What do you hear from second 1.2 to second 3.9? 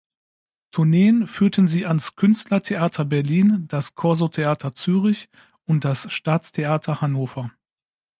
führten sie ans Künstlertheater Berlin,